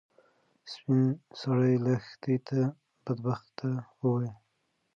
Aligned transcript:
سپین 0.71 1.03
سرې 1.39 1.73
لښتې 1.85 2.35
ته 2.47 2.59
بدبخته 3.03 3.71
وویل. 4.01 4.35